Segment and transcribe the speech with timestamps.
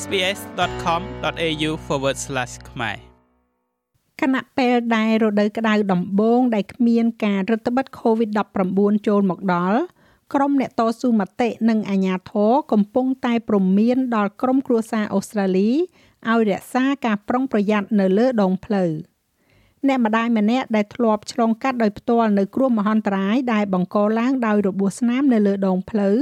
[0.00, 1.70] sbs.com.au/
[2.70, 2.96] ខ្មែរ
[4.20, 9.78] ខណៈពេលដែលរដូវក្តៅដំបូងដែលគ្មានការរឹតបន្តឹង COVID-19 ចូលមកដល់
[10.34, 15.70] ក្រុមអ្នកតស៊ូមតិនិងអាជ្ញាធរកំពុងតែព្រមានដល់ក្រុមគ្រួសារអូស្ត្រាលី
[16.30, 18.90] ឲ្យរក្សាការប្រុងប្រយ័ត្ននៅលើដងផ្លូវ
[19.88, 26.18] អ្នកម្ដាយម្នាក់ដែលធ្លាប់ឆ្លងកាត់ដោយផ្ទាល់នៅគ្រោះមហន្តរាយដែលបង្កឡើងដោយរបួសស្នាមនៅលើដងផ្លូវ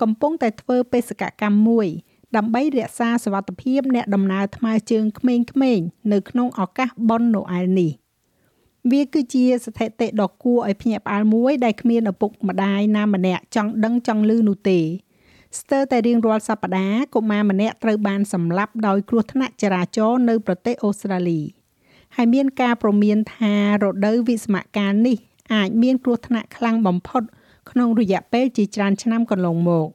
[0.00, 1.88] កំពុងតែធ្វើបេសកកម្មមួយ
[2.36, 7.92] ដើម្បីរក្សាសវត្ថភាពអ្នកដំណើរថ្មើរជើងក្មេងៗនៅក្នុងឱកាសបុណ្យណូអែលនេះ
[8.90, 14.80] វាគឺជាស្ថិតិដ៏គួរឲ្យភ្ញាក់ផ្អើលមួយដែលគ្មានឪពុកម្ដាយណាម្នាក់ចង់ដឹងចង់ឮនោះទេ
[15.58, 21.40] ស្ទើរតែរៀងរាល់សប្តាហ៍កុមារម្នាក់ត្រូវបានសម្លាប់ដោយគ្រោះថ្នាក់ចរាចរណ៍នៅប្រទេសអូស្ត្រាលី
[22.16, 25.16] ហើយមានការព្រមានថារដូវវិស្មកាលនេះ
[25.54, 27.22] អាចមានគ្រោះថ្នាក់ខ្លាំងបំផុត
[27.70, 29.88] ក្នុងរយៈពេលជាច្រើនឆ្នាំកន្លងមក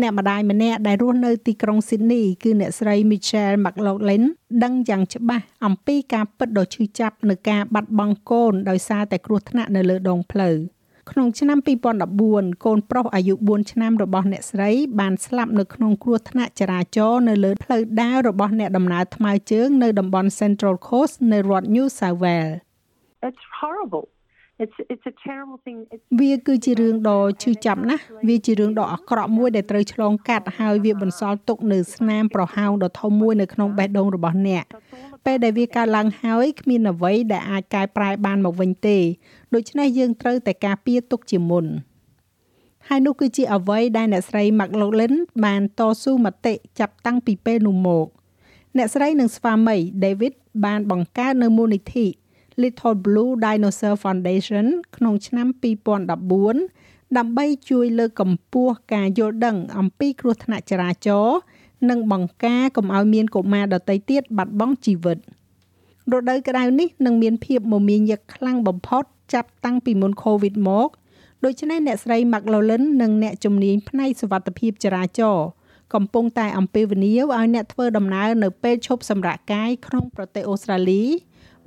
[0.00, 4.24] អ្នកម្ដាយម្នាក់ដែលរស់នៅទីក្រុងស៊ីដនី គឺអ្នកស្រី Michelle McLaughlin
[4.64, 10.56] ដឹងយ៉ាងច្បាស់អំពីការពិតដ៏ឈឺចាប់នៃការបាត់បង់កូនដោយសារតែគ្រោះថ្នាក់នៅលើដងផ្លូវ
[11.10, 11.58] ក្នុងឆ្នាំ
[12.10, 22.56] 2014កូនប្រុសអាយុ4ឆ្នាំរបស់អ្នកស្រីបានស្លាប់នៅក្នុងគ្រោះថ្នាក់ចរាចរណ៍នៅលើផ្លូវដើររបស់អ្នកដំណើរថ្មើរជើងនៅតំបន់ Central Coast នៃរដ្ឋ New South Wales
[23.28, 24.06] It's horrible
[24.58, 25.78] it's it's a terrible thing
[26.20, 34.64] វាគឺជារឿងដ៏ឈឺចាប់ណាស់វាជារឿងដ៏អាក្រក់មួយដែលត្រូវឆ្លងកាត់ហើយវាបន្សល់ទុកនៅស្នាមប្រហោងដ៏ធំមួយនៅក្នុងបេះដូងរបស់អ្នក
[35.24, 38.98] ពេលដែលវាកើតឡើងហើយគ្មានអ្វីដែលអាចកែប្រែបានមកវិញទេ
[39.54, 41.66] ដូច្នេះយើងត្រូវតែការពារទុកជាមុន
[42.88, 48.06] ហើយនោះគឺជាអ្វីដែលអ្នកស្រី McLaughlin បានតស៊ូមតិចាប់តាំងពីពេលនោះមក
[48.76, 50.32] អ្នកស្រីនិងស្វាមី David
[50.64, 52.06] បានបង្កើតនៅមូលនិធិ
[52.60, 61.38] Little Blue Dinosaur Foundation ក្នុងឆ្នាំ2014ដើម្បីជួយលើកកម្ពស់ការយល់ដឹងអំពីគ្រោះថ្នាក់ចរាចរណ៍
[61.90, 65.18] និងបង្ការកុំឲ្យមានកុមារដទៃទៀតបាត់បង់ជីវិត
[66.12, 69.04] រដូវក្តៅនេះនឹងមានភាពមមាញឹកខ្លាំងបំផុត
[69.34, 70.88] ចាប់តាំងពីមុន COVID មក
[71.44, 75.46] ដូច្នេះអ្នកស្រី McLaughlin និងអ្នកជំនាញផ្នែកសុវត្ថិភាពចរាចរណ៍
[75.94, 81.02] កំពុងតែអំពាវនាវឲ្យអ្នកធ្វើដំណើរនៅពេលឈប់សម្រាកកាយក្នុងប្រទេសអូស្ត្រាលី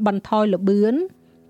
[0.08, 0.96] បន្ថយល្បឿន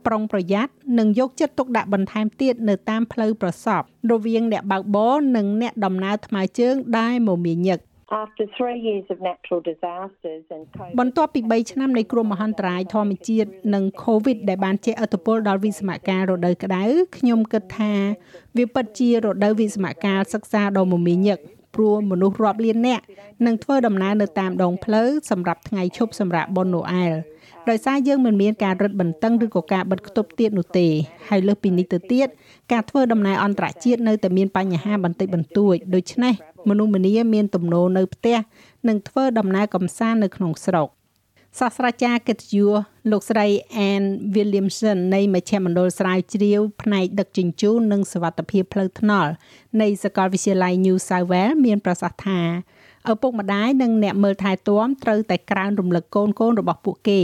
[0.07, 7.79] ប្រុងប្រយ័ត្ននិងយកចិត្តទុកដាក់បន្ថែមទៀតនៅតាមផ្លូវប្រសពរវាងអ្នកបើកបរនិងអ្នកដំណើរថ្មើរជើងដែលមមាញឹក
[8.23, 16.83] After 3 years of natural disasters and COVID បន្ទាប់ពី3ឆ្នាំនៃគ្រោះមហន្តរាយធម្មជាតិនិង COVID ដែលបានជះឥទ្ធិពលដល់វិស្មកាលរដូវក្តៅ
[17.17, 17.93] ខ្ញុំគិតថា
[18.57, 21.39] វាពិតជារដូវវិស្មកាលសិក្សាដ៏មមាញឹក
[21.75, 23.03] ព្រោះមនុស្សរាប់លាននាក់
[23.45, 27.13] នឹងធ្វើដំណើរនៅតាមដងផ្លូវសម្រាប់ថ្ងៃឈប់សម្រាកបុណ្យណូអែល
[27.69, 30.87] ដោយសារយើងមិនមានការរឹតបន្តឹងឬក៏ការបិទគប់ទៀតនោះទេ
[31.29, 32.27] ហើយលើសពីនេះទៅទៀត
[32.71, 36.33] ការធ្វើដំណើរអន្តរជាតិនៅតែមានបញ្ហាបន្តិចបន្តួចដូច្នេះ
[36.69, 38.37] មនុស្សម្នាមានទំនោរនៅផ្ទះ
[38.87, 40.89] និងធ្វើដំណើរកម្សាន្តនៅក្នុងស្រុក
[41.59, 42.73] សាស្ត្រាចារ្យកិត្តិយស
[43.11, 43.45] លោកស្រី
[43.89, 49.31] Anne Williamson នៃមជ្ឈមណ្ឌលស្រាវជ្រាវផ្នែកដឹកជញ្ជូននិងសវត្ថិភាពផ្លូវថ្នល់
[49.81, 52.39] នៃសាកលវិទ្យាល័យ New South Wales មានប្រសាសន៍ថា
[53.11, 57.21] ឪពុកម្ដាយនិងអ្នកមើលថែទាំត្រូវតែក្រើនរំលឹកកូនកូនរបស់ពួកគេ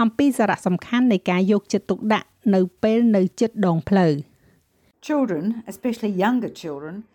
[0.00, 4.12] អំពីសារៈសំខាន់នៃការយកចិត្តទុកដាក់នៅពេលនៅជិតដងផ្លូវ
[5.08, 7.11] Children, especially younger children, find it hard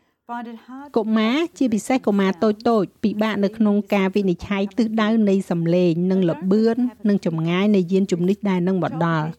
[0.97, 6.77] កុមារជាពិសេសកុមារតូចតូចពិបាកនៅក្នុងការវិនិច្ឆ័យទិសដៅនៃសម្លេងនិងល្បឿន
[7.09, 9.29] និងចម្ងាយនៃយានជំនិះដែលនឹងមកដល់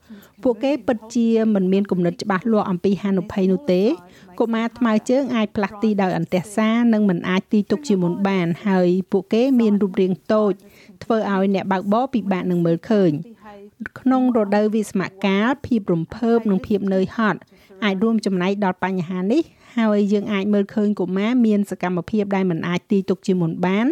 [0.42, 3.82] ពួកគេពិតជាមិនមានគំនិតច្បាស់លាស់អំពីហានិភ័យនោះទេ
[4.40, 10.52] កុមារថ្មើរជើងអាចផ្លាស់ទីដោយអន្ទះសារនិងមិនអាចទីទុកជាមុនបាន ហើយពួកគេមានរូបរាងតូច
[11.02, 13.10] ធ្វើឲ្យអ្នកបើកបរពិបាកនឹងមើលឃើញ
[14.00, 17.40] ក្នុងរដូវវិស្មកាលភាពរំភើបនិងភាពនឿយហត់
[17.84, 19.42] អាចរួមចំណែកដល់បញ្ហានេះ
[19.78, 23.86] ហើយយើងអាចមើលឃើញកុមារមានសកម្មភាពដែលមិនអាចទីទុកជាមុនបាន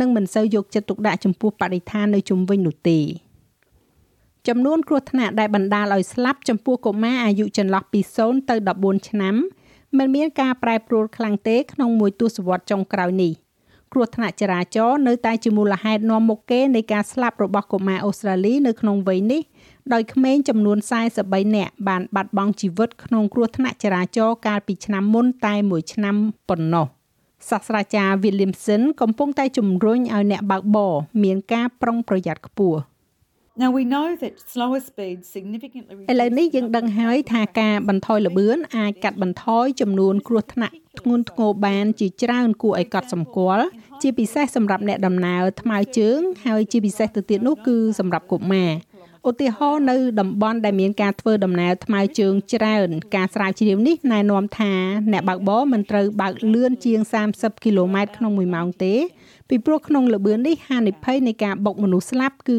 [0.00, 2.98] និងមិនសូវយកចិត្តទុកដាក់ចំពោះបរិស្ថាននៅជុំវិញនោះទេ
[4.48, 9.34] ចំនួនគ្រោះថ្នាក់ដែលបណ្ដាលឲ្យស្លាប់ចំពោះកុមារអាយុចន្លោះពី0ទៅ14ឆ្នាំ
[9.98, 13.32] មិនមានការប្រែប្រួលខ្លាំងទេក្នុងមួយទសវត្សរ៍ចុងក្រោយនេះ
[13.96, 19.42] គ្រោះថ្នាក់ចរាចរណ៍នៅតែជាមូលហេតុនាំមុខគេនៃការស្លាប់របស់កុមារអូស្ត្រាលីនៅក្នុងវ័យនេះ
[19.92, 20.78] ដោយក្មេងចំនួន
[21.16, 26.16] 43នាក់បានបាត់បង់ជីវិតក្នុងគ្រោះថ្នាក់ចរាចរណ៍កាលពីឆ្នាំមុនតែមួយឆ្នាំ
[26.48, 26.86] ប៉ុណ្ណោះ
[27.50, 32.78] សាស្ត្រាចារ្យ Williamson កំពុងតែជំរុញឲ្យអ្នកបើកបរមានការប្រុងប្រយ័ត្នខ្ពស់
[33.58, 43.66] Now we know that slower speeds significantly ឥឡូវនេះយើងដឹងហើយថាការបន្ថយល្បឿនអាចកាត់បន្ថយចំនួនគ្រោះថ្នាក់ធ្ងន់ធ្ងរបានជាច្រើនគួរឲ្យកត់សម្គាល់
[44.02, 48.70] ជាពិសេសសម្រាប់អ្នកដំណើរថ្មើរជើងហើយជាពិសេសទៅទៀតនោះគឺសម្រាប់កុមារ
[49.28, 54.72] ឧទាហរណ៍នៅតំបន់ដែលមានការធ្វើដំណើរថ្មើរជើងច្រើន ការស្រាវជ្រាវនេះណែនាំថា
[55.12, 57.00] អ្នកបើកបរមិនត្រូវបើកលឿនជាង
[57.32, 58.94] 30គីឡូម៉ែត្រក្នុង1ម៉ោងទេ
[59.48, 62.56] ពីព្រោះក្នុងល្បឿននេះហានិភ័យនៃការបុកមនុស្សស្លាប់គឺ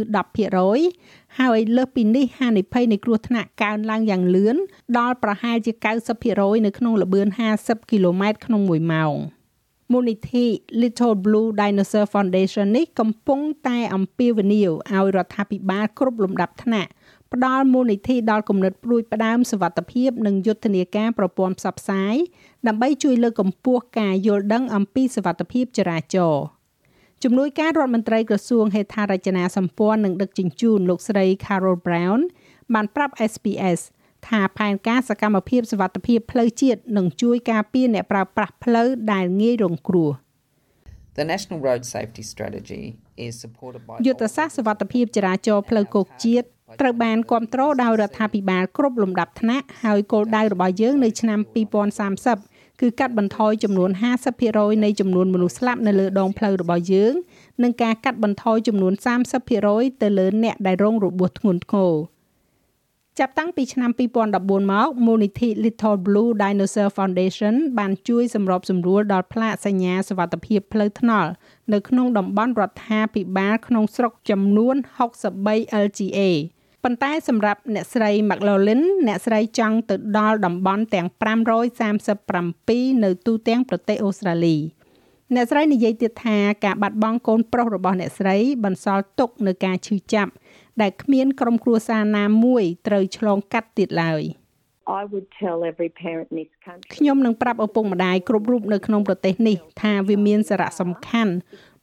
[0.68, 4.56] 10%ហើយលើសពីនេះហានិភ័យនៃគ្រោះថ្នាក់កើនឡើងយ៉ាងលឿន
[4.98, 5.72] ដល់ប្រហែលជា
[6.20, 7.28] 90%នៅក្នុងល្បឿន
[7.60, 9.16] 50គីឡូម៉ែត្រក្នុង1ម៉ោង
[9.92, 10.46] មូលនិធិ
[10.82, 16.90] Little Blue Dinosaur Foundation នេះកំពុងតែអំពាវនាវឲ្យរដ្ឋាភិបាលគ្រប់លំដាប់ថ្នាក់
[17.34, 22.16] ផ្ដល់មូលនិធិដល់គំនិតព្រួយផ្ដើមសវត្ថភាព និងយុទ្ធនាការប្រព័ន្ធផ្សព្វផ្សាយ
[22.68, 26.46] ដើម្បីជួយលើកកម្ពស់ការយល់ដឹងអំពីសវត្ថភាពចរាចរណ៍
[27.24, 32.20] ជំនួយការរដ្ឋមន្ត្រីក្រសួងហេដ្ឋារចនាសម្ព័ន្ធនិងដឹកជញ្ជូនលោកស្រី Carol Brown
[32.74, 33.80] បានប្រាប់ SPS
[34.30, 40.12] ថាផែនការសកម្មភាពសវត្ថភាពផ្លូវជាតិនឹងជួយការពារអ្នកប្រើប្រាស់ផ្លូវដែលងាយរងគ្រោះ
[41.18, 42.84] The National Road Safety Strategy
[43.26, 46.46] is supported by យុទ្ធសាស្ត្រសវត្ថភាពចរាចរណ៍ផ្លូវគោកជាតិ
[46.82, 51.40] ត្រូវបានគ្រប់គ្រងដោយរដ្ឋាភិបាលគ្រប់លំដាប់ថ្នាក់ហើយគោលដៅរបស់យើងនៅឆ្នាំ
[52.06, 53.90] 2030គឺកាត់បន្ថយចំនួន
[54.38, 57.14] 50%នៃចំនួនមនុស្សស្លាប់នៅលើដងផ្លូវរបស់យើង
[57.64, 58.94] និងការកាត់បន្ថយចំនួន
[59.48, 61.94] 30%ទៅលើអ្នកដែលរងរបួសធ្ងន់ធ្ងរ
[63.22, 63.92] ចាប់តាំងពីឆ្នាំ
[64.32, 71.30] 2014មកមូលនិធិ Little Blue Dinosaur Foundation បានជួយសម្របសម្រួលដល់ផ្លាកសញ្ញាសវត្ថភាពផ្លូវថ្នល់
[71.74, 74.76] នៅក្នុងតំបន់រដ្ឋាភិបាលក្នុងស្រុកចំនួន
[75.28, 76.20] 63 LGA
[76.84, 81.08] ប៉ុន្តែសម្រាប់អ្នកស្រី McLaughlin អ្នកស្រីចង់ទៅដល់តំបន់ទាំង
[81.86, 84.58] 537នៅទូទាំងប្រទេសអូស្ត្រាលី
[85.36, 90.32] អ្នកស្រីនិយាយទៀតថាការបាត់បង់កូនប្រុសរបស់អ្នកស្រីបន្សល់ទុកនៅការឈឺចាប់
[90.82, 94.24] ដែលគ្មានក្រុមគ្រួសារណាមួយត្រូវឆ្លងកាត់ទៀតឡើយ
[95.02, 101.34] I would tell every parent in this country ខ្ញុំនឹងប្រាប់ឪពុកម្ដាយគ្រប់រូបនៅក្នុងប្រទេសនេះ ថាវាមានសារៈសំខាន់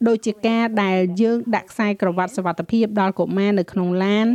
[0.09, 4.27] ដូចជាការដែលយើងដាក់ខ្សែក្រវ៉ាត់សុវត្ថិភាពដល់កុមារនៅក្នុងឡាន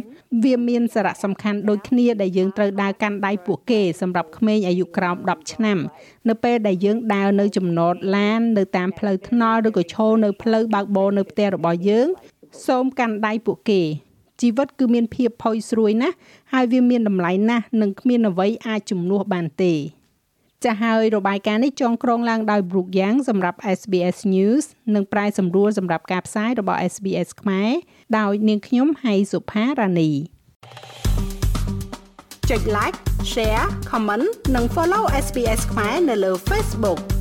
[0.44, 5.77] វាមានសារៈសំខាន់ដូចគ្នាដែលយើងត្រូវដើរកាន់ដៃពួកគេសម្រាប់ក្មេងអាយុក្រោម10ឆ្នាំ
[6.29, 12.07] នៅពេលដែលយើងដើរនៅចំណតឡាននៅតាមផ្លូវថ្នល់ឬក៏ឈរនៅផ្លូវបើកបរនៅផ្ទះរបស់យើង
[12.67, 13.81] សូមកាន់ដៃពួកគេ
[14.41, 16.15] ជីវិតគឺមានភាពផុយស្រួយណាស់
[16.53, 19.74] ហើយវាមានតម្លៃណាស់និងគ្មានអ្វីអាចជំនួសបានទេ
[20.63, 24.65] ចាស់ហើយរបាយការណ៍នេះចងក្រងឡើងដោយ Brook Yang សម្រាប់ SBS News
[24.95, 27.71] និងប្រាយសម្រួលសម្រាប់ការផ្សាយរបស់ SBS ខ្មែរ
[28.18, 30.12] ដោយនាងខ្ញុំហៃសុផារ៉ានី
[32.50, 32.97] ចុច like
[33.31, 34.25] share comment
[34.56, 37.19] និង follow SBS ខ្មែរនៅលើ Facebook